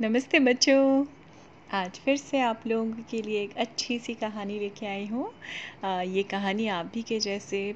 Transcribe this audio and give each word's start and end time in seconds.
नमस्ते 0.00 0.38
बच्चों। 0.38 1.04
आज 1.70 1.98
फिर 1.98 2.16
से 2.16 2.40
आप 2.40 2.60
लोगों 2.66 3.02
के 3.10 3.22
लिए 3.22 3.40
एक 3.42 3.56
अच्छी 3.56 3.98
सी 3.98 4.14
कहानी 4.14 4.58
लेके 4.58 4.86
आई 4.86 5.06
हूँ। 5.06 5.24
ये 6.06 6.22
कहानी 6.22 6.66
आप 6.68 6.90
भी 6.94 7.02
के 7.02 7.18
जैसे 7.20 7.74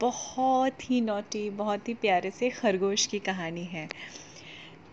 बहुत 0.00 0.90
ही 0.90 1.00
नोटी 1.00 1.48
बहुत 1.50 1.88
ही 1.88 1.94
प्यारे 1.94 2.30
से 2.30 2.50
खरगोश 2.50 3.06
की 3.06 3.18
कहानी 3.18 3.64
है। 3.64 3.88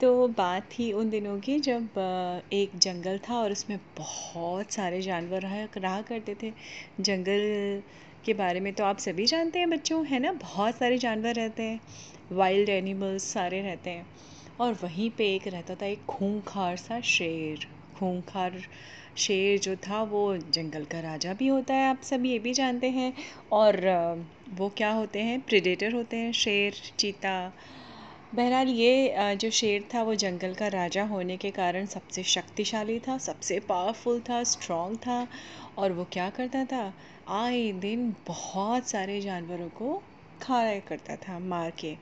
तो 0.01 0.27
बात 0.27 0.69
थी 0.71 0.91
उन 0.91 1.09
दिनों 1.09 1.39
की 1.39 1.59
जब 1.59 1.99
एक 2.53 2.77
जंगल 2.77 3.19
था 3.19 3.35
और 3.35 3.51
उसमें 3.51 3.77
बहुत 3.97 4.71
सारे 4.71 5.01
जानवर 5.01 5.41
रहा 5.41 5.67
रहा 5.77 6.01
करते 6.01 6.35
थे। 6.43 6.51
जंगल 6.99 7.81
के 8.25 8.33
बारे 8.33 8.59
में 8.59 8.73
तो 8.73 8.83
आप 8.83 8.97
सभी 8.99 9.25
जानते 9.25 9.59
हैं 9.59 9.69
बच्चों, 9.69 10.05
है 10.05 10.19
ना? 10.19 10.31
बहुत 10.31 10.77
सारे 10.77 10.97
जानवर 10.97 11.35
रहते 11.35 11.63
हैं। 11.63 11.79
वाइल्ड 12.31 12.69
एनिमल्स 12.69 13.31
सारे 13.33 13.61
रहते 13.61 13.89
हैं। 13.89 14.05
और 14.59 14.73
वहीं 14.83 15.09
पे 15.09 15.35
एक 15.35 15.47
रहता 15.47 15.75
था 15.75 15.85
एक 15.85 16.05
खूंखार 16.05 16.77
सा 16.77 16.99
शेर। 17.01 17.67
खूंखार 17.95 18.61
शेर 19.17 19.59
जो 19.59 19.75
था, 19.75 20.03
वो 20.03 20.37
जंगल 20.37 20.83
का 20.85 20.99
राजा 20.99 21.33
भी 21.33 21.47
होता 21.47 21.73
है, 21.73 21.89
आप 21.89 22.01
सब 22.03 22.25
ये 22.25 22.39
भी 22.39 22.53
जानते 22.53 22.89
हैं। 22.89 23.13
और 23.51 23.87
वो 24.49 24.69
क्या 24.69 24.91
होते 24.91 25.21
हैं? 25.21 25.39
प्रिडेटर 25.41 25.93
होते 25.93 26.17
हैं, 26.17 26.31
शेर, 26.31 26.73
चीता। 26.99 27.53
बहरहाल 28.35 28.67
ये 28.67 29.15
जो 29.35 29.49
शेर 29.49 29.87
था, 29.93 30.03
वो 30.03 30.15
जंगल 30.15 30.53
का 30.53 30.67
राजा 30.67 31.03
होने 31.03 31.37
के 31.37 31.51
कारण 31.51 31.85
सबसे 31.85 32.23
शक्तिशाली 32.23 32.99
था, 32.99 33.17
सबसे 33.17 33.59
पावरफुल 33.59 34.19
था 34.19 34.43
स्ट्रॉन्ग 34.43 34.97
था। 34.97 35.27
और 35.77 35.91
वो 35.91 36.07
क्या 36.11 36.29
करता 36.29 36.65
था? 36.65 36.93
आए 37.27 37.71
दिन 37.71 38.15
बहुत 38.27 38.89
सारे 38.89 39.21
जानवरों 39.21 39.69
को 39.69 40.03
खाया 40.41 40.79
करता 40.79 41.15
था, 41.15 41.39
मार 41.39 41.71
के। 41.71 41.95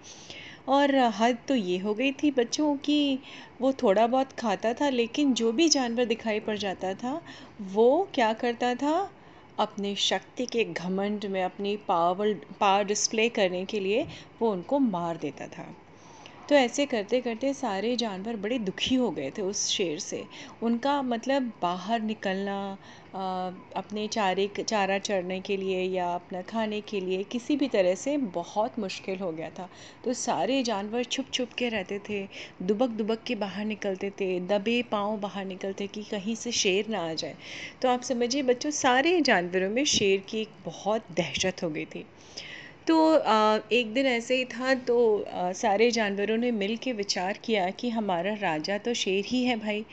और 0.67 0.95
हद 0.95 1.37
तो 1.47 1.55
ये 1.55 1.77
हो 1.77 1.93
गई 1.93 2.11
थी 2.11 2.31
बच्चों 2.31 2.75
की, 2.77 3.19
वो 3.61 3.73
थोड़ा 3.73 4.07
बहुत 4.07 4.31
खाता 4.31 4.73
था, 4.73 4.89
लेकिन 4.89 5.33
जो 5.33 5.51
भी 5.51 5.69
जानवर 5.69 6.05
दिखाई 6.05 6.39
पड़ 6.39 6.57
जाता 6.57 6.93
था, 6.93 7.21
वो 7.61 8.07
क्या 8.13 8.33
करता 8.33 8.75
था? 8.75 9.11
अपनी 9.59 9.95
शक्ति 9.95 10.45
के 10.45 10.63
घमंड 10.63 11.25
में, 11.25 11.43
अपनी 11.43 11.77
पावर 11.77 12.33
पावर 12.59 12.83
डिस्प्ले 12.83 13.29
करने 13.29 13.65
के 13.65 13.79
लिए 13.79 14.07
वो 14.41 14.51
उनको 14.51 14.79
मार 14.79 15.17
देता 15.17 15.47
था। 15.47 15.67
तो 16.49 16.55
ऐसे 16.55 16.85
करते 16.85 17.19
करते 17.21 17.53
सारे 17.53 17.95
जानवर 17.95 18.35
बड़े 18.35 18.57
दुखी 18.59 18.95
हो 18.95 19.09
गए 19.11 19.29
थे 19.37 19.41
उस 19.41 19.65
शेर 19.67 19.99
से। 19.99 20.23
उनका 20.63 21.01
मतलब 21.03 21.51
बाहर 21.61 22.01
निकलना 22.01 22.57
अपने 23.77 24.07
चारे 24.07 24.47
चारा 24.59 24.97
चढ़ने 24.99 25.39
के 25.41 25.57
लिए 25.57 25.81
या 25.83 26.13
अपना 26.15 26.41
खाने 26.41 26.81
के 26.81 26.99
लिए 26.99 27.23
किसी 27.23 27.55
भी 27.55 27.67
तरह 27.67 27.95
से 27.95 28.15
बहुत 28.35 28.79
मुश्किल 28.79 29.19
हो 29.19 29.31
गया 29.31 29.49
था। 29.49 29.67
तो 30.03 30.13
सारे 30.13 30.61
जानवर 30.63 31.03
छुप 31.05 31.31
छुप 31.33 31.53
के 31.57 31.69
रहते 31.69 31.99
थे 32.09 32.27
दुबक 32.63 32.89
दुबक 32.91 33.23
के 33.27 33.35
बाहर 33.35 33.65
निकलते 33.65 34.09
थे, 34.11 34.39
दबे 34.39 34.81
पाँव 34.91 35.17
बाहर 35.19 35.45
निकलते 35.45 35.87
कि 35.87 36.03
कहीं 36.03 36.35
से 36.35 36.51
शेर 36.53 36.89
ना 36.89 37.09
आ 37.09 37.13
जाए। 37.13 37.35
तो 37.81 37.89
आप 37.89 38.01
समझिए 38.03 38.43
बच्चों, 38.43 38.71
सारे 38.71 39.19
जानवरों 39.21 39.69
में 39.69 39.83
शेर 39.85 40.23
की 40.29 40.41
एक 40.41 40.51
बहुत 40.65 41.11
दहशत 41.17 41.63
हो 41.63 41.69
गई 41.69 41.85
थी। 41.85 42.05
तो 42.87 42.95
एक 43.71 43.93
दिन 43.93 44.05
ऐसे 44.05 44.35
ही 44.35 44.43
था 44.45 44.73
तो 44.87 44.95
सारे 45.53 45.89
जानवरों 45.91 46.35
ने 46.37 46.51
मिल 46.51 46.75
के 46.77 46.91
विचार 46.93 47.37
किया 47.43 47.69
कि 47.71 47.89
हमारा 47.89 48.33
राजा 48.41 48.77
तो 48.77 48.93
शेर 48.93 49.25
ही 49.27 49.43
है 49.43 49.55
भाई। 49.55 49.85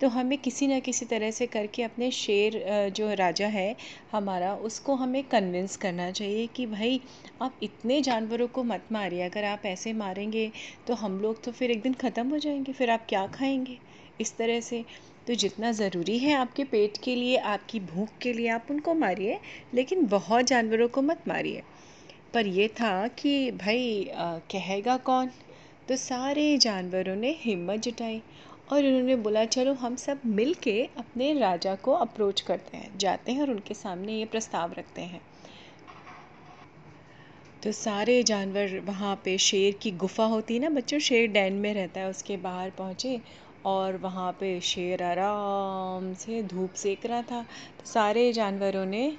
तो 0.00 0.08
हमें 0.08 0.36
किसी 0.38 0.66
न 0.66 0.78
किसी 0.80 1.06
तरह 1.06 1.30
से 1.30 1.46
करके 1.46 1.82
अपने 1.82 2.10
शेर 2.12 2.58
जो 2.96 3.12
राजा 3.14 3.46
है, 3.48 3.74
हमारा, 4.12 4.54
उसको 4.54 4.94
हमें 4.94 5.22
कन्विंस 5.24 5.76
करना 5.76 6.10
चाहिए 6.10 6.46
कि 6.46 6.66
भाई, 6.66 7.00
आप 7.42 7.58
इतने 7.62 8.00
जानवरों 8.00 8.48
को 8.48 8.64
मत 8.64 8.86
मारिए, 8.92 9.22
अगर 9.22 9.44
आप 9.44 9.66
ऐसे 9.66 9.92
मारेंगे 9.94 10.50
तो 10.86 10.94
हम 10.94 11.20
लोग 11.20 11.42
तो 11.44 11.52
फिर 11.52 11.70
एक 11.70 11.82
दिन 11.82 11.94
ख़त्म 12.02 12.28
हो 12.30 12.38
जाएँगे, 12.38 12.72
फिर 12.72 12.90
आप 12.90 13.06
क्या 13.08 13.26
खाएँगे? 13.34 13.78
इस 14.20 14.36
तरह 14.38 14.60
से। 14.62 14.84
तो 15.26 15.34
जितना 15.36 15.70
ज़रूरी 15.72 16.18
है 16.18 16.34
आपके 16.34 16.64
पेट 16.66 16.96
के 17.04 17.14
लिए, 17.16 17.36
आपकी 17.36 17.80
भूख 17.86 18.08
के 18.22 18.32
लिए, 18.32 18.48
आप 18.48 18.66
उनको 18.70 18.94
मारिए, 18.96 19.38
लेकिन 19.74 20.06
बहुत 20.08 20.44
जानवरों 20.46 20.88
को 20.88 21.02
मत 21.02 21.22
मारिए। 21.28 21.62
पर 22.34 22.46
यह 22.46 22.68
था 22.70 23.06
कि 23.08 23.50
भाई 23.50 24.10
कहेगा 24.50 24.96
कौन? 24.96 25.30
तो 25.88 25.96
सारे 25.96 26.56
जानवरों 26.58 27.16
ने 27.16 27.30
हिम्मत 27.40 27.80
जुटाई 27.80 28.22
और 28.72 28.86
उन्होंने 28.86 29.16
बोला, 29.16 29.44
चलो, 29.44 29.72
हम 29.74 29.96
सब 29.96 30.20
मिल 30.26 30.54
के 30.54 30.82
अपने 30.98 31.32
राजा 31.34 31.74
को 31.74 31.92
अप्रोच 31.92 32.40
करते 32.40 32.76
हैं, 32.76 32.98
जाते 32.98 33.32
हैं 33.32 33.42
और 33.42 33.50
उनके 33.50 33.74
सामने 33.74 34.12
ये 34.12 34.24
प्रस्ताव 34.24 34.72
रखते 34.72 35.02
हैं. 35.02 35.20
तो 37.62 37.72
सारे 37.72 38.22
जानवर 38.22 38.78
वहाँ 38.80 39.14
पे 39.24 39.36
शेर 39.38 39.74
की 39.74 39.90
गुफा 39.92 40.24
होती 40.24 40.54
है 40.54 40.60
ना, 40.60 40.68
बच्चों, 40.70 40.98
शेर 40.98 41.26
डैन 41.28 41.52
में 41.52 41.72
रहता 41.74 42.00
है, 42.00 42.08
उसके 42.10 42.36
बाहर 42.36 42.70
पहुँचे 42.70 43.20
और 43.64 43.96
वहाँ 43.96 44.30
पे 44.32 44.60
शेर 44.60 45.02
आराम 45.02 46.12
से 46.14 46.42
धूप 46.42 46.74
सेक 46.74 47.06
रहा 47.06 47.22
था। 47.22 47.42
तो 47.78 47.90
सारे 47.90 48.32
जानवरों 48.32 48.84
ने 48.86 49.12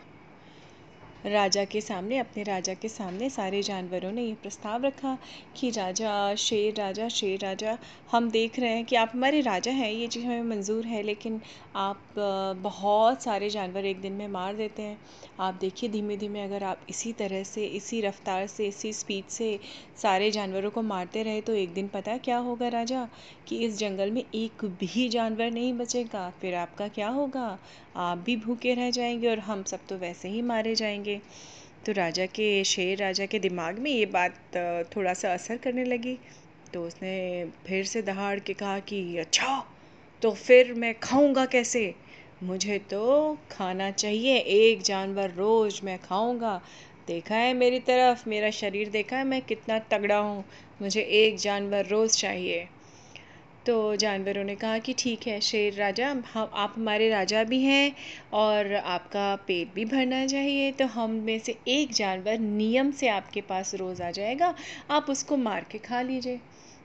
राजा 1.25 1.63
के 1.65 1.81
सामने, 1.81 2.17
अपने 2.17 2.43
राजा 2.43 2.73
के 2.73 2.87
सामने 2.87 3.29
सारे 3.29 3.61
जानवरों 3.61 4.11
ने 4.11 4.23
ये 4.23 4.33
प्रस्ताव 4.33 4.85
रखा 4.85 5.17
कि 5.55 5.69
राजा, 5.69 6.35
शेर 6.35 6.73
राजा 6.77 7.07
शेर 7.09 7.39
राजा, 7.39 7.77
हम 8.11 8.29
देख 8.31 8.59
रहे 8.59 8.69
हैं 8.69 8.85
कि 8.85 8.95
आप 8.95 9.11
हमारे 9.15 9.41
राजा 9.41 9.71
हैं, 9.71 9.91
ये 9.91 10.07
चीज़ 10.07 10.25
हमें 10.25 10.43
मंजूर 10.43 10.85
है, 10.85 11.01
लेकिन 11.03 11.41
आप 11.75 12.01
बहुत 12.57 13.23
सारे 13.23 13.49
जानवर 13.49 13.85
एक 13.85 14.01
दिन 14.01 14.13
में 14.13 14.27
मार 14.27 14.55
देते 14.55 14.81
हैं। 14.81 14.97
आप 15.39 15.53
देखिए 15.53 15.89
धीमे 15.89 16.17
धीमे 16.17 16.41
अगर 16.41 16.63
आप 16.63 16.81
इसी 16.89 17.13
तरह 17.13 17.43
से, 17.43 17.65
इसी 17.65 18.01
रफ्तार 18.01 18.47
से, 18.47 18.67
इसी 18.67 18.93
स्पीड 18.93 19.25
से 19.29 19.59
सारे 19.97 20.31
जानवरों 20.31 20.69
को 20.71 20.81
मारते 20.81 21.23
रहे 21.23 21.41
तो 21.41 21.53
एक 21.53 21.73
दिन 21.73 21.87
पता 21.87 22.17
क्या 22.17 22.37
होगा 22.37 22.67
राजा? 22.67 23.07
कि 23.47 23.57
इस 23.57 23.77
जंगल 23.79 24.11
में 24.11 24.23
एक 24.35 24.65
भी 24.79 25.07
जानवर 25.09 25.51
नहीं 25.51 25.73
बचेगा। 25.73 26.29
फिर 26.41 26.55
आपका 26.55 26.87
क्या 26.87 27.09
होगा? 27.09 27.57
आप 27.95 28.17
भी 28.17 28.35
भूखे 28.37 28.73
रह 28.73 28.89
जाएँगे 28.91 29.27
और 29.27 29.39
हम 29.39 29.63
सब 29.63 29.79
तो 29.89 29.97
वैसे 29.97 30.29
ही 30.29 30.41
मारे 30.41 30.75
जाएँगे। 30.75 31.19
तो 31.85 31.91
राजा 31.91 32.25
के 32.25 32.63
शेर, 32.63 32.97
राजा 32.97 33.25
के 33.25 33.39
दिमाग 33.39 33.79
में 33.79 33.91
ये 33.91 34.05
बात 34.05 34.35
थोड़ा 34.95 35.13
सा 35.13 35.33
असर 35.33 35.57
करने 35.57 35.83
लगी। 35.85 36.17
तो 36.73 36.83
उसने 36.83 37.45
फिर 37.67 37.85
से 37.85 38.01
दहाड़ 38.01 38.39
के 38.39 38.53
कहा 38.53 38.79
कि 38.79 39.17
अच्छा 39.17 39.63
तो 40.21 40.31
फिर 40.31 40.73
मैं 40.73 40.93
खाऊँगा 40.99 41.45
कैसे? 41.45 41.93
मुझे 42.43 42.77
तो 42.79 43.37
खाना 43.51 43.89
चाहिए, 43.91 44.37
एक 44.37 44.81
जानवर 44.81 45.31
रोज़ 45.31 45.79
मैं 45.83 45.97
खाऊँगा। 45.99 46.61
देखा 47.07 47.35
है 47.35 47.53
मेरी 47.53 47.79
तरफ़, 47.79 48.29
मेरा 48.29 48.49
शरीर 48.51 48.89
देखा 48.89 49.17
है, 49.17 49.23
मैं 49.23 49.41
कितना 49.41 49.79
तगड़ा 49.79 50.17
हूँ। 50.17 50.43
मुझे 50.81 51.01
एक 51.01 51.37
जानवर 51.37 51.85
रोज़ 51.85 52.17
चाहिए। 52.17 52.67
तो 53.65 53.95
जानवरों 53.95 54.43
ने 54.43 54.55
कहा 54.55 54.77
कि 54.77 54.93
ठीक 54.99 55.27
है, 55.27 55.39
शेर 55.41 55.73
राजा, 55.73 56.09
हम, 56.09 56.49
आप 56.53 56.73
हमारे 56.77 57.09
राजा 57.09 57.43
भी 57.43 57.61
हैं 57.61 57.95
और 58.33 58.73
आपका 58.75 59.35
पेट 59.47 59.73
भी 59.73 59.85
भरना 59.85 60.25
चाहिए। 60.27 60.71
तो 60.71 60.85
हम 60.85 61.11
में 61.25 61.37
से 61.39 61.57
एक 61.67 61.93
जानवर 61.93 62.39
नियम 62.39 62.91
से 62.91 63.07
आपके 63.07 63.41
पास 63.41 63.75
रोज़ 63.75 64.01
आ 64.03 64.11
जाएगा, 64.11 64.53
आप 64.91 65.09
उसको 65.09 65.37
मार 65.37 65.65
के 65.71 65.77
खा 65.77 66.01
लीजिए। 66.01 66.39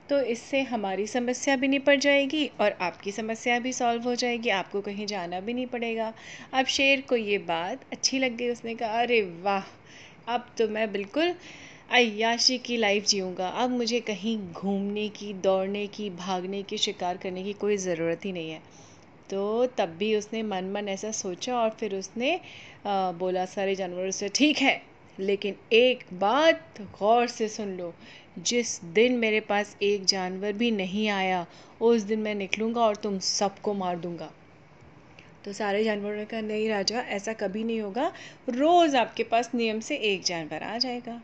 तो 0.09 0.19
इससे 0.21 0.61
हमारी 0.61 1.07
समस्या 1.07 1.55
भी 1.55 1.67
निपट 1.67 1.99
जाएगी 1.99 2.45
और 2.59 2.77
आपकी 2.81 3.11
समस्या 3.11 3.59
भी 3.59 3.73
सॉल्व 3.73 4.03
हो 4.03 4.15
जाएगी, 4.15 4.49
आपको 4.49 4.81
कहीं 4.81 5.05
जाना 5.07 5.39
भी 5.39 5.53
नहीं 5.53 5.67
पड़ेगा। 5.67 6.13
अब 6.53 6.65
शेर 6.65 7.01
को 7.01 7.15
ये 7.15 7.37
बात 7.37 7.85
अच्छी 7.91 8.19
लग 8.19 8.37
गई, 8.37 8.49
उसने 8.49 8.75
कहा, 8.75 9.01
अरे 9.01 9.21
वाह, 9.43 9.63
अब 10.27 10.45
तो 10.57 10.67
मैं 10.67 10.91
बिल्कुल 10.91 11.33
अय्याशी 11.89 12.57
की 12.57 12.77
लाइफ 12.77 13.05
जीऊँगा। 13.07 13.47
अब 13.49 13.69
मुझे 13.69 13.99
कहीं 13.99 14.37
घूमने 14.53 15.07
की, 15.09 15.33
दौड़ने 15.33 15.85
की, 15.87 16.09
भागने 16.09 16.61
की, 16.63 16.77
शिकार 16.77 17.17
करने 17.17 17.43
की 17.43 17.53
कोई 17.53 17.77
ज़रूरत 17.77 18.25
ही 18.25 18.31
नहीं 18.31 18.49
है। 18.51 18.61
तो 19.29 19.65
तब 19.77 19.89
भी 19.89 20.13
उसने 20.15 20.41
मन 20.43 20.65
मन 20.65 20.89
ऐसा 20.89 21.11
सोचा 21.11 21.55
और 21.55 21.69
फिर 21.69 21.95
उसने 21.95 22.39
बोला, 22.87 23.45
सारे 23.45 23.75
जानवरों 23.75 24.11
से 24.11 24.29
ठीक 24.29 24.57
है, 24.57 24.81
लेकिन 25.19 25.55
एक 25.73 26.03
बात 26.13 26.81
गौर 26.99 27.27
से 27.27 27.47
सुन 27.47 27.75
लो। 27.77 27.93
जिस 28.39 28.83
दिन 28.83 29.17
मेरे 29.17 29.39
पास 29.39 29.75
एक 29.81 30.05
जानवर 30.05 30.53
भी 30.53 30.71
नहीं 30.71 31.07
आया, 31.09 31.45
उस 31.81 32.01
दिन 32.01 32.19
मैं 32.19 32.35
निकलूँगा 32.35 32.81
और 32.81 32.95
तुम 32.95 33.19
सबको 33.19 33.73
मार 33.73 33.97
दूँगा। 33.99 34.31
तो 35.45 35.53
सारे 35.53 35.83
जानवरों 35.83 36.15
ने 36.15 36.25
कहा, 36.25 36.41
नहीं 36.41 36.69
राजा, 36.69 36.99
ऐसा 36.99 37.33
कभी 37.35 37.63
नहीं 37.63 37.79
होगा। 37.81 38.11
रोज़ 38.49 38.97
आपके 38.97 39.23
पास 39.23 39.51
नियम 39.55 39.79
से 39.79 39.95
एक 39.95 40.23
जानवर 40.23 40.63
आ 40.63 40.77
जाएगा। 40.77 41.21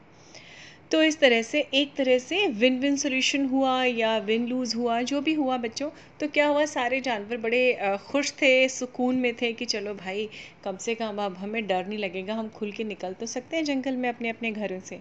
तो 0.92 1.02
इस 1.04 1.20
तरह 1.20 1.42
से, 1.42 1.60
एक 1.74 1.94
तरह 1.96 2.18
से 2.20 2.48
विन 2.54 2.78
विन 2.80 2.96
सोल्यूशन 2.96 3.46
हुआ 3.46 3.84
या 3.84 4.18
विन 4.18 4.46
लूज़ 4.48 4.76
हुआ, 4.76 5.02
जो 5.02 5.22
भी 5.22 5.34
हुआ 5.34 5.58
बच्चों 5.58 5.90
तो 6.20 6.28
क्या 6.28 6.48
हुआ, 6.48 6.66
सारे 6.66 7.00
जानवर 7.02 7.38
बड़े 7.38 7.98
खुश 8.08 8.32
थे, 8.32 8.68
सुकून 8.70 9.16
में 9.16 9.34
थे 9.36 9.52
कि 9.54 9.66
चलो 9.66 9.94
भाई, 9.94 10.28
कम 10.64 10.78
से 10.78 10.96
कम 10.96 11.22
अब 11.22 11.38
हमें 11.38 11.66
डर 11.68 11.88
नहीं 11.88 12.00
लगेगा, 12.00 12.34
हम 12.34 12.50
खुल 12.50 12.72
के 12.72 12.84
निकल 12.84 13.14
तो 13.14 13.26
सकते 13.26 13.58
हैं 13.58 13.64
जंगल 13.64 13.96
में 13.96 14.10
अपने 14.10 14.30
अपने 14.30 14.52
घरों 14.52 14.80
से। 14.80 15.00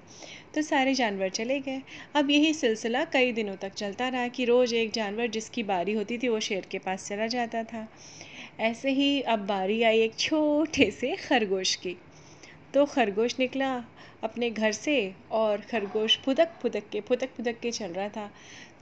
तो 0.55 0.63
सारे 0.63 0.95
जानवर 0.95 1.29
चले 1.31 1.59
गए। 1.61 1.81
अब 2.15 2.31
यही 2.31 2.55
सिलसिला 2.55 3.05
कई 3.05 3.33
दिनों 3.33 3.57
तक 3.57 3.75
चलता 3.75 4.09
रहा 4.09 4.29
कि 4.29 4.45
रोज़ 4.45 4.75
एक 4.75 4.93
जानवर 4.93 5.27
जिसकी 5.29 5.63
बारी 5.63 5.93
होती 5.93 6.19
थी, 6.19 6.29
वो 6.29 6.41
शेर 6.41 6.67
के 6.71 6.79
पास 6.79 7.09
चला 7.09 7.27
जाता 7.27 7.63
था। 7.65 7.87
ऐसे 8.61 8.91
ही 8.91 9.21
अब 9.23 9.47
बारी 9.47 9.83
आई 9.83 10.01
एक 10.01 10.15
छोटे 10.19 10.91
से 10.91 11.15
खरगोश 11.19 11.75
की। 11.75 11.97
तो 12.75 12.85
खरगोश 12.87 13.35
निकला 13.39 13.73
अपने 14.25 14.51
घर 14.51 14.73
से 14.73 14.95
और 15.31 15.61
खरगोश 15.71 16.19
फुदक 16.19 16.53
फुदक 16.63 16.83
के, 16.93 17.01
फुदक 17.01 17.29
फुदक 17.37 17.59
के 17.61 17.71
चल 17.71 17.93
रहा 17.93 18.09
था। 18.09 18.31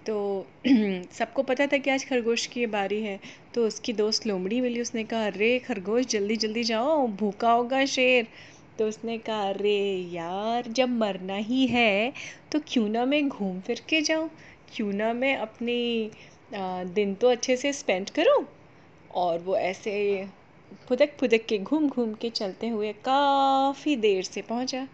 तो 0.07 0.47
सबको 1.13 1.43
पता 1.43 1.67
था 1.67 1.79
कि 1.79 1.91
आज 1.91 2.05
खरगोश 2.09 2.47
की 2.47 2.67
बारी 2.67 3.03
है। 3.03 3.19
तो 3.55 3.67
उसकी 3.67 3.93
दोस्त 3.93 4.27
लोमड़ी 4.27 4.61
मिली, 4.61 4.81
उसने 4.81 5.05
कहा, 5.05 5.27
अरे 5.27 5.59
खरगोश, 5.59 6.07
जल्दी 6.07 6.37
जल्दी 6.37 6.63
जाओ, 6.65 7.07
भूखा 7.09 7.53
होगा 7.53 7.85
शेर। 7.87 8.27
तो 8.79 8.89
उसने 8.89 9.19
कहा, 9.19 9.43
अरे 9.49 9.79
यार, 10.13 10.69
जब 10.69 10.89
मरना 10.89 11.35
ही 11.35 11.67
है 11.67 12.13
तो 12.53 12.61
क्यों 12.69 12.89
ना 12.89 13.05
मैं 13.05 13.29
घूम 13.29 13.61
फिर 13.61 13.83
के 13.89 14.01
जाऊँ? 14.01 14.31
क्यों 14.75 14.93
ना 14.93 15.13
मैं 15.13 15.37
अपनी 15.37 16.11
दिन 16.95 17.15
तो 17.15 17.31
अच्छे 17.31 17.57
से 17.57 17.73
स्पेंड 17.73 18.11
करूँ? 18.11 18.45
और 19.15 19.39
वो 19.39 19.57
ऐसे 19.57 19.93
फुदक 20.89 21.11
फुदक 21.21 21.47
के, 21.49 21.59
घूम 21.59 21.89
घूम 21.89 22.13
के 22.15 22.31
चलते 22.31 22.69
हुए 22.69 22.93
काफ़ी 22.93 23.97
देर 23.97 24.23
से 24.23 24.43
पहुँचा। 24.43 24.89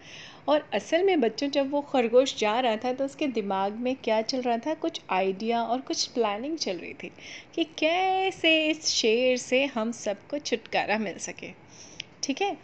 और 0.48 0.68
असल 0.74 1.02
में 1.02 1.20
बच्चों, 1.20 1.48
जब 1.50 1.70
वो 1.70 1.80
खरगोश 1.80 2.38
जा 2.38 2.60
रहा 2.60 2.76
था 2.76 2.92
तो 2.92 3.04
उसके 3.04 3.26
दिमाग 3.26 3.72
में 3.72 3.94
क्या 3.96 4.22
चल 4.22 4.42
रहा 4.42 4.58
था? 4.58 4.74
कुछ 4.74 5.00
आइडिया 5.10 5.62
और 5.62 5.80
कुछ 5.80 6.06
प्लानिंग 6.06 6.58
चल 6.58 6.76
रही 6.76 6.94
थी 6.94 7.10
कि 7.54 7.64
कैसे 7.64 8.70
इस 8.70 8.86
शेर 8.86 9.36
से 9.36 9.64
हम 9.64 9.92
सबको 9.92 10.38
छुटकारा 10.38 10.98
मिल 10.98 11.18
सके। 11.18 11.50
ठीक 12.22 12.42
है? 12.42 12.56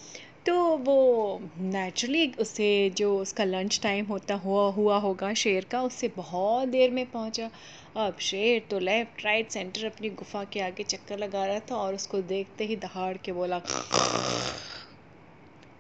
तो 0.46 0.76
वो 0.76 1.40
नेचुरली 1.58 2.32
उसे 2.38 2.90
जो 2.90 3.18
उसका 3.18 3.44
लंच 3.44 3.80
टाइम 3.82 4.04
होता, 4.04 4.34
हुआ 4.34 4.70
हुआ 4.70 4.96
होगा 4.98 5.34
शेर 5.34 5.64
का, 5.64 5.82
उससे 5.82 6.08
बहुत 6.08 6.68
देर 6.68 6.90
में 6.90 7.10
पहुँचा। 7.10 7.50
अब 7.96 8.16
शेर 8.20 8.66
तो 8.70 8.78
लेफ़्ट 8.78 9.24
राइट 9.24 9.50
सेंटर 9.50 9.84
अपनी 9.84 10.10
गुफा 10.10 10.44
के 10.44 10.60
आगे 10.60 10.82
चक्कर 10.82 11.18
लगा 11.18 11.46
रहा 11.46 11.58
था 11.58 11.76
और 11.76 11.94
उसको 11.94 12.20
देखते 12.22 12.64
ही 12.64 12.76
दहाड़ 12.76 13.16
के 13.16 13.32
बोला, 13.32 13.58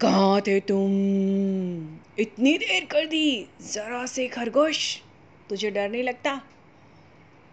कहाँ 0.00 0.40
थे 0.40 0.60
तुम? 0.60 0.90
इतनी 2.18 2.58
देर 2.58 2.84
कर 2.84 3.06
दी, 3.06 3.48
जरा 3.72 4.06
से 4.06 4.28
खरगोश, 4.28 4.98
तुझे 5.48 5.70
डर 5.70 5.88
नहीं 5.88 6.02
लगता? 6.02 6.42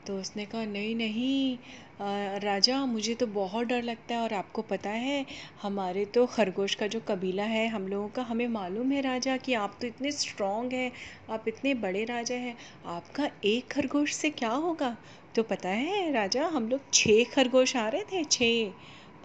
तो 0.07 0.19
उसने 0.19 0.45
कहा, 0.45 0.65
नहीं 0.65 0.95
नहीं 0.95 1.57
राजा, 2.00 2.86
मुझे 2.86 3.13
तो 3.13 3.28
बहुत 3.28 3.68
डर 3.68 3.81
लगता 3.84 4.16
है 4.16 4.22
और 4.22 4.34
आपको 4.34 4.62
पता 4.62 4.90
है, 4.90 5.25
हमारे 5.62 6.06
तो 6.06 6.25
खरगोश 6.25 6.75
का 6.75 6.88
जो 6.88 7.00
कबीला 7.00 7.44
है, 7.44 7.68
हम 7.68 7.88
लोगों 7.88 8.07
का, 8.10 8.22
हमें 8.22 8.48
मालूम 8.48 8.92
है 8.92 9.01
राजा 9.01 9.36
कि 9.38 9.54
आप 9.54 9.78
तो 9.81 9.88
इतने 9.88 10.12
स्ट्रॉन्ग 10.12 10.74
हैं, 10.74 10.92
आप 11.30 11.48
इतने 11.48 11.74
बड़े 11.74 12.04
राजा 12.04 12.36
हैं, 12.36 12.56
आपका 12.86 13.30
एक 13.46 13.72
खरगोश 13.72 14.13
से 14.13 14.30
क्या 14.30 14.50
होगा? 14.50 14.96
तो 15.36 15.44
पता 15.44 15.69
है 15.69 16.12
राजा, 16.12 16.46
हम 16.46 16.69
लोग 16.69 16.81
छः 16.94 17.24
खरगोश 17.34 17.75
आ 17.75 17.88
रहे 17.90 18.04
थे 18.04 18.24
छः 18.24 18.72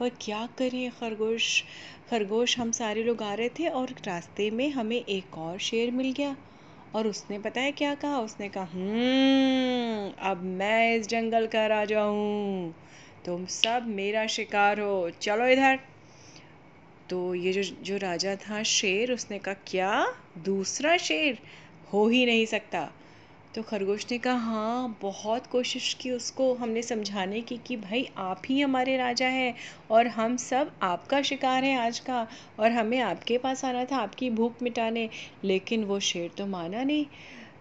पर 0.00 0.11
क्या 0.21 0.47
करें 0.59 0.91
खरगोश? 0.91 1.62
खरगोश 2.11 2.59
हम 2.59 2.71
सारे 2.71 3.03
लोग 3.03 3.23
आ 3.23 3.35
रहे 3.35 3.49
थे 3.49 3.69
और 3.69 3.94
रास्ते 4.06 4.50
में 4.50 4.69
हमें 4.71 4.97
एक 4.97 5.38
और 5.38 5.59
शेर 5.59 5.91
मिल 5.91 6.12
गया। 6.12 6.37
और 6.94 7.06
उसने 7.06 7.38
पता 7.38 7.61
है 7.61 7.73
क्या 7.73 7.94
कहा? 7.94 8.19
उसने 8.19 8.49
कहा 8.49 8.64
हम्म 8.64 10.31
अब 10.31 10.43
मैं 10.43 10.96
इस 10.96 11.08
जंगल 11.08 11.46
का 11.46 11.67
राजा 11.67 12.02
हूँ। 12.02 12.75
तुम 13.25 13.46
सब 13.46 13.85
मेरा 13.88 14.26
शिकार 14.26 14.81
हो। 14.81 15.11
चलो 15.11 15.46
इधर। 15.46 15.79
तो 17.11 17.35
ये 17.35 17.52
जो 17.52 17.62
जो 17.62 17.96
राजा 17.96 18.37
था 18.37 18.62
शेर, 18.62 19.12
उसने 19.12 19.38
कहा, 19.38 19.55
क्या? 19.55 20.14
दूसरा 20.38 20.96
शेर? 20.96 21.38
हो 21.93 22.08
ही 22.08 22.26
नहीं 22.26 22.46
सकता। 22.46 22.93
तो 23.54 23.62
खरगोश 23.62 24.06
ने 24.10 24.18
कहा 24.18 24.34
हाँ 24.34 24.98
बहुत 25.02 25.46
कोशिश 25.46 25.92
की 25.94 26.10
उसको 26.10 26.54
हमने 26.54 26.82
समझाने 26.82 27.40
की 27.40 27.56
कि 27.56 27.76
भाई 27.76 28.08
आप 28.18 28.42
ही 28.48 28.60
हमारे 28.60 28.96
राजा 28.96 29.26
हैं 29.26 29.54
और 29.90 30.06
हम 30.06 30.36
सब 30.36 30.70
आपका 30.82 31.22
शिकार 31.22 31.64
हैं 31.64 31.76
आज 31.78 31.98
का 31.98 32.26
और 32.58 32.70
हमें 32.70 32.98
आपके 33.00 33.38
पास 33.38 33.64
आना 33.64 33.84
था 33.84 33.96
आपकी 33.96 34.30
भूख 34.30 34.62
मिटाने। 34.62 35.08
लेकिन 35.44 35.84
वो 35.84 36.00
शेर 36.00 36.30
तो 36.38 36.46
माना 36.46 36.82
नहीं। 36.82 37.06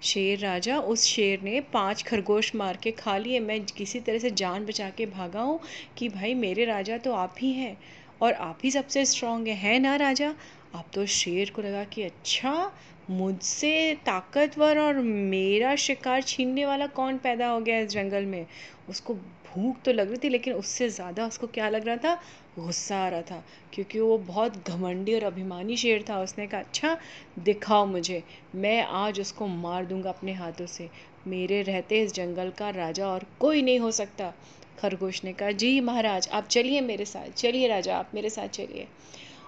शेर 0.01 0.39
राजा 0.39 0.79
उस 0.79 1.03
शेर 1.03 1.41
ने 1.41 1.59
पाँच 1.61 2.03
खरगोश 2.03 2.55
मार 2.55 2.77
के 2.77 2.91
खा 2.91 3.17
लिए। 3.17 3.39
मैं 3.39 3.65
किसी 3.65 3.99
तरह 3.99 4.19
से 4.19 4.29
जान 4.31 4.65
बचा 4.65 4.89
के 4.89 5.05
भागा 5.05 5.41
हूँ 5.41 5.59
कि 5.97 6.09
भाई 6.09 6.33
मेरे 6.33 6.65
राजा 6.65 6.97
तो 6.97 7.13
आप 7.13 7.35
ही 7.39 7.51
हैं 7.53 7.77
और 8.21 8.33
आप 8.33 8.59
ही 8.63 8.71
सबसे 8.71 9.05
स्ट्रांग 9.05 9.47
है, 9.47 9.53
है 9.53 9.79
ना 9.79 9.95
राजा? 9.95 10.33
आप 10.75 10.89
तो 10.93 11.05
शेर 11.05 11.49
को 11.49 11.61
लगा 11.61 11.83
कि 11.83 12.03
अच्छा 12.03 12.71
मुझसे 13.09 13.94
ताकतवर 14.05 14.79
और 14.79 14.95
मेरा 14.95 15.75
शिकार 15.75 16.21
छीनने 16.21 16.65
वाला 16.65 16.88
कौन 16.88 17.17
पैदा 17.17 17.47
हो 17.47 17.59
गया 17.59 17.79
इस 17.79 17.89
जंगल 17.89 18.25
में? 18.25 18.45
उसको 18.89 19.13
भूख 19.13 19.81
तो 19.81 19.91
लग 19.91 20.09
रही 20.09 20.17
थी, 20.17 20.29
लेकिन 20.29 20.53
उससे 20.53 20.89
ज़्यादा 20.89 21.25
उसको 21.27 21.47
क्या 21.47 21.69
लग 21.69 21.88
रहा 21.88 21.95
था? 21.95 22.13
गुस्सा 22.59 22.97
आ 22.97 23.07
रहा 23.09 23.21
था, 23.21 23.44
क्योंकि 23.73 24.00
वो 24.00 24.17
बहुत 24.17 24.69
घमंडी 24.69 25.15
और 25.15 25.23
अभिमानी 25.23 25.77
शेर 25.77 26.05
था। 26.09 26.19
उसने 26.19 26.47
कहा 26.47 26.61
अच्छा 26.61 26.97
दिखाओ 27.39 27.85
मुझे, 27.85 28.23
मैं 28.55 28.81
आज 28.83 29.19
उसको 29.19 29.47
मार 29.47 29.85
दूँगा 29.85 30.09
अपने 30.09 30.33
हाथों 30.33 30.65
से। 30.65 30.89
मेरे 31.27 31.61
रहते 31.61 32.01
इस 32.01 32.13
जंगल 32.13 32.50
का 32.50 32.69
राजा 32.69 33.07
और 33.07 33.25
कोई 33.39 33.61
नहीं 33.61 33.79
हो 33.79 33.91
सकता। 33.91 34.33
खरगोश 34.79 35.23
ने 35.23 35.33
कहा, 35.33 35.51
जी 35.51 35.79
महाराज, 35.81 36.29
आप 36.29 36.47
चलिए 36.47 36.81
मेरे 36.81 37.05
साथ, 37.05 37.29
चलिए 37.31 37.67
राजा, 37.67 37.97
आप 37.97 38.11
मेरे 38.13 38.29
साथ 38.29 38.47
चलिए। 38.47 38.88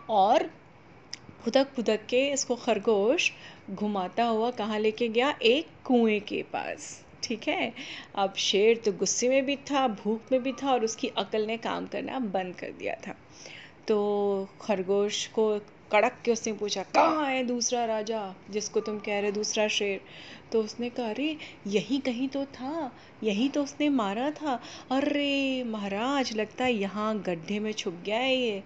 और 0.10 0.50
फुदक 1.46 1.68
फुदक 1.68 2.00
के 2.10 2.28
इसको 2.28 2.56
खरगोश 2.56 3.32
घुमाता 3.72 4.24
हुआ 4.24 4.52
कहाँ 4.52 4.80
लेके 4.80 5.08
गया? 5.08 5.40
एक 5.42 5.68
कुएँ 5.86 6.20
के 6.20 6.44
पास। 6.44 7.06
ठीक 7.24 7.48
है? 7.48 7.74
अब 8.16 8.34
शेर 8.36 8.78
तो 8.78 8.92
गुस्से 8.92 9.30
में 9.30 9.46
भी 9.46 9.56
था, 9.56 9.88
भूख 9.88 10.22
में 10.32 10.44
भी 10.44 10.52
था 10.52 10.72
और 10.72 10.84
उसकी 10.84 11.08
अकल 11.08 11.46
ने 11.46 11.58
काम 11.58 11.88
करना 11.88 12.20
बंद 12.20 12.56
कर 12.56 12.68
दिया 12.68 12.96
था। 13.08 13.16
तो 13.88 14.48
खरगोश 14.62 15.28
को 15.28 15.60
कड़क 15.92 16.18
के 16.26 16.32
उसने 16.32 16.54
पूछा, 16.54 16.84
कहाँ 16.84 17.26
है 17.26 17.44
दूसरा 17.44 17.86
राजा 17.86 18.36
जिसको 18.50 18.80
तुम 18.80 19.00
कह 19.00 19.20
रहे 19.20 19.32
दूसरा 19.32 19.68
शेर? 19.68 20.02
तो 20.52 20.64
उसने 20.64 20.90
कहा, 20.90 21.10
अरे, 21.10 21.38
यही 21.68 21.98
कहीं 21.98 22.28
तो 22.28 22.46
था, 22.46 22.96
यही 23.24 23.50
तो 23.50 23.64
उसने 23.64 23.90
मारा 23.90 24.32
था। 24.32 24.64
अरे, 24.92 25.64
महाराज, 25.64 26.38
लगता 26.38 26.66
है 26.66 26.74
यहाँ 26.74 27.22
गड्ढे 27.22 27.60
में 27.60 27.72
छुप 27.72 27.94
गया 28.06 28.18
है 28.18 28.36
ये। 28.36 28.64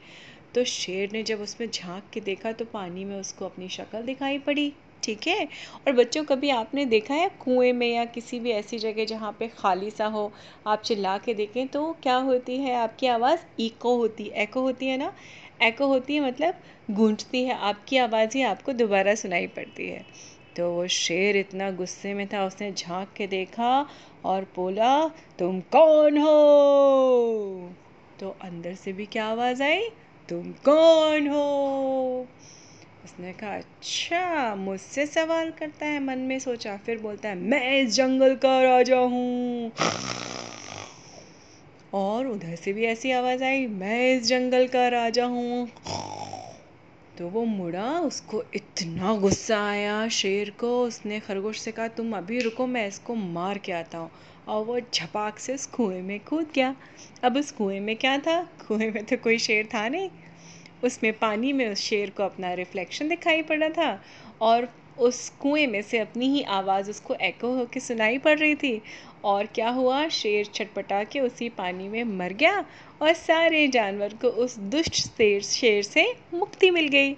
तो 0.56 0.64
शेर 0.64 1.10
ने 1.14 1.24
जब 1.24 1.42
उसमें 1.42 1.70
झाँक 1.72 2.04
के 2.14 2.20
देखा 2.20 2.52
तो 2.52 2.66
पानी 2.66 3.06
में 3.06 3.20
उसको 3.20 3.46
अपनी 3.46 3.70
शक्ल 3.70 4.02
दिखाई 4.02 4.38
पड़ी, 4.38 4.74
ठीक 5.04 5.28
है? 5.28 5.48
और 5.88 5.94
बच्चों, 5.94 6.24
कभी 6.24 6.50
आपने 6.50 6.86
देखा 6.86 7.14
है 7.14 7.30
कुएँ 7.30 7.72
में 7.74 7.96
या 7.96 8.06
किसी 8.06 8.40
भी 8.40 8.52
ऐसी 8.52 8.80
जगह 8.80 9.06
जहाँ 9.06 9.36
पे 9.40 9.48
खाली 9.48 9.92
सा 9.92 10.06
हो, 10.06 10.34
आप 10.68 10.82
चिल्ला 10.82 11.18
के 11.18 11.34
देखें 11.34 11.68
तो 11.68 11.94
क्या 12.04 12.16
होती 12.16 12.58
है? 12.58 12.76
आपकी 12.76 13.08
आवाज़ 13.08 13.40
इको 13.60 13.96
होती 13.98 14.24
है 14.24 14.44
एको 14.44 14.62
होती 14.62 14.88
है 14.88 14.98
ना? 14.98 15.14
एको 15.64 15.88
होती 15.88 16.16
है 16.16 16.22
मतलब 16.22 16.54
गूंजती 16.92 17.44
है, 17.44 17.54
आपकी 17.54 17.98
आवाज़ 17.98 18.38
ही 18.38 18.44
आपको 18.44 18.74
दोबारा 18.74 19.16
सुनाई 19.16 19.48
पड़ती 19.48 19.90
है। 19.90 20.06
तो 20.56 20.72
वो 20.74 20.88
शेर 20.88 21.38
इतना 21.38 21.72
गुस्से 21.72 22.14
में 22.14 22.28
था, 22.28 22.46
उसने 22.46 22.72
झाँक 22.72 23.14
के 23.18 23.28
देखा 23.28 23.88
और 24.26 24.48
बोला, 24.56 25.08
तुम 25.40 25.62
कौन 25.62 26.18
हो? 26.18 27.72
तो 28.20 28.38
अंदर 28.42 28.74
से 28.76 28.94
भी 28.94 29.06
क्या 29.06 29.26
आवाज़ 29.26 29.64
आई? 29.64 29.82
तुम 30.30 30.52
कौन 30.52 31.28
हो? 31.28 32.28
उसने 33.06 33.34
कहा 33.34 33.56
अच्छा 33.56 34.56
मुझसे 34.56 35.06
सवाल 35.06 35.52
करता 35.52 35.86
है। 35.86 36.00
मन 36.00 36.18
में 36.18 36.40
सोचा, 36.40 36.78
फिर 36.78 36.98
बोलता 36.98 37.30
है, 37.30 37.36
मैं 37.36 37.82
इस 37.82 37.94
जंगल 37.94 38.36
का 38.36 38.62
राजा 38.64 38.98
हूँ। 38.98 39.72
और 41.94 42.28
उधर 42.28 42.56
से 42.56 42.74
भी 42.74 42.86
ऐसी 42.86 43.12
आवाज़ 43.12 43.44
आई, 43.44 43.68
मैं 43.68 44.18
इस 44.18 44.28
जंगल 44.28 44.68
का 44.68 44.88
राजा 44.88 45.26
हूँ। 45.26 45.70
तो 47.20 47.28
वो 47.28 47.46
मुड़ा, 47.46 48.00
उसको 48.00 48.44
इतना 48.54 49.16
गुस्सा 49.16 49.68
आया 49.70 50.08
शेर 50.08 50.50
को, 50.50 50.84
उसने 50.84 51.20
खरगोश 51.20 51.60
से 51.60 51.72
कहा, 51.72 51.88
तुम 51.88 52.18
अभी 52.18 52.40
रुको, 52.40 52.68
मैं 52.68 52.88
इसको 52.88 53.16
मार 53.16 53.58
के 53.58 53.72
आता 53.72 53.98
हूँ। 53.98 54.12
और 54.48 54.66
वो 54.66 54.80
झपाक 54.80 55.40
से 55.40 55.54
उस 55.54 55.66
कुएँ 55.66 56.02
में 56.02 56.20
कूद 56.20 56.48
गया। 56.56 56.76
अब 57.24 57.38
उस 57.38 57.52
कुएँ 57.52 57.80
में 57.80 57.96
क्या 57.96 58.18
था? 58.18 58.44
कुएँ 58.44 58.92
में 58.92 59.06
तो 59.06 59.18
कोई 59.18 59.38
शेर 59.38 59.66
था 59.66 59.90
नहीं। 59.90 60.10
उसमें 60.84 61.14
पानी 61.14 61.54
में 61.54 61.72
उस 61.72 61.78
शेर 61.78 62.10
को 62.10 62.24
अपना 62.24 62.54
रिफ्लेक्शन 62.54 63.10
दिखाई 63.10 63.42
पड़ा 63.42 63.70
था 63.70 64.02
और 64.42 64.74
उस 65.00 65.30
कुएँ 65.30 65.66
में 65.68 65.82
से 65.82 66.00
अपनी 66.00 66.28
ही 66.28 66.42
आवाज़ 66.44 66.90
उसको 66.90 67.14
एको 67.14 67.54
होकर 67.56 67.80
सुनाई 67.80 68.18
पड़ 68.18 68.38
रही 68.40 68.56
थी। 68.56 68.82
और 69.24 69.46
क्या 69.46 69.70
हुआ? 69.70 70.08
शेर 70.08 70.46
छटपटा 70.46 71.04
के 71.04 71.20
उसी 71.20 71.50
पानी 71.50 71.88
में 71.90 72.04
मर 72.04 72.34
गया 72.34 72.66
और 73.02 73.14
सारे 73.14 73.68
जानवर 73.68 74.14
को 74.14 74.28
उस 74.28 74.58
दुष्ट 74.60 74.94
शेर 74.94 75.42
शेर 75.42 75.84
से 75.84 76.06
मुक्ति 76.34 76.72
मिल 76.72 76.88
गई। 76.88 77.14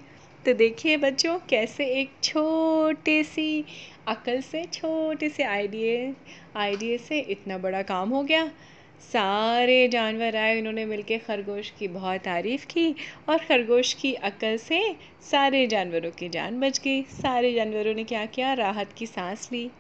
तो 0.46 0.54
देखिए 0.54 0.98
बच्चों, 0.98 1.38
कैसे 1.50 1.86
एक 2.00 2.12
छोटे 2.24 3.24
सी, 3.24 3.66
अकल 4.08 4.42
से 4.42 4.64
छोटे 4.66 5.30
से 5.30 5.44
आइडिए 5.44 6.14
आइडिए 6.56 6.98
से 6.98 7.20
इतना 7.20 7.58
बड़ा 7.58 7.82
काम 7.82 8.10
हो 8.10 8.24
गया। 8.24 8.52
सारे 9.02 9.88
जानवर 9.88 10.36
आए 10.36 10.60
उन्होंने 10.60 10.86
मिलके 10.86 11.18
खरगोश 11.18 11.70
की 11.70 11.88
बहुत 11.88 12.22
तारीफ़ 12.22 12.66
की 12.66 12.96
और 13.30 13.38
खरगोश 13.38 13.94
की 13.94 14.14
अकल 14.14 14.58
से 14.58 14.82
सारे 15.22 15.68
जानवरों 15.68 16.12
की 16.12 16.30
जान 16.30 16.60
बच 16.60 16.80
गई। 16.80 17.04
सारे 17.04 17.54
जानवरों 17.54 17.94
ने 17.94 18.04
क्या 18.04 18.26
किया? 18.26 18.54
राहत 18.54 18.94
की 18.94 19.06
सांस 19.06 19.50
ली। 19.52 19.72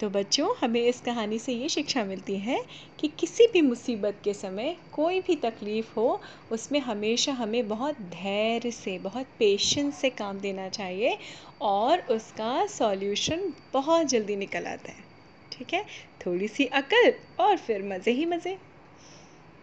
तो 0.00 0.10
बच्चों, 0.10 0.48
हमें 0.60 0.80
इस 0.80 1.00
कहानी 1.00 1.38
से 1.38 1.52
ये 1.52 1.68
शिक्षा 1.68 2.04
मिलती 2.04 2.36
है 2.38 2.64
कि 2.98 3.08
किसी 3.08 3.46
भी 3.46 3.60
मुसीबत 3.62 4.20
के 4.24 4.34
समय 4.34 4.76
कोई 4.92 5.20
भी 5.20 5.36
तकलीफ़ 5.36 5.92
हो, 5.96 6.22
उसमें 6.50 6.80
हमेशा 6.80 7.32
हमें 7.32 7.68
बहुत 7.68 8.00
धैर्य 8.00 8.70
से, 8.70 8.98
बहुत 8.98 9.26
पेशेंस 9.38 10.00
से 10.00 10.10
काम 10.10 10.38
देना 10.40 10.68
चाहिए 10.68 11.18
और 11.60 12.00
उसका 12.00 12.66
सॉल्यूशन 12.66 13.52
बहुत 13.72 14.06
जल्दी 14.06 14.36
निकल 14.36 14.66
आता 14.66 14.92
है। 14.92 15.04
ठीक 15.52 15.74
है? 15.74 15.84
थोड़ी 16.26 16.48
सी 16.48 16.66
अकल 16.66 17.12
और 17.40 17.56
फिर 17.56 17.82
मज़े 17.82 18.12
ही 18.12 18.26
मज़े। 18.26 18.56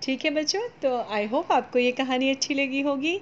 ठीक 0.01 0.25
है 0.25 0.32
बच्चों 0.32 0.62
तो 0.82 0.98
आई 0.98 1.25
होप 1.27 1.51
आपको 1.51 1.79
ये 1.79 1.91
कहानी 1.91 2.29
अच्छी 2.29 2.53
लगी 2.53 2.82
होगी। 2.82 3.20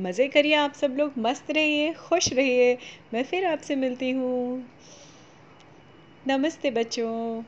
मज़े 0.00 0.28
करिए 0.28 0.54
आप 0.54 0.74
सब 0.74 0.94
लोग, 0.98 1.12
मस्त 1.18 1.50
रहिए, 1.50 1.92
खुश 1.92 2.32
रहिए। 2.32 2.78
मैं 3.14 3.22
फिर 3.24 3.46
आपसे 3.46 3.76
मिलती 3.76 4.10
हूँ। 4.10 4.62
नमस्ते 6.26 6.70
बच्चों। 6.70 7.42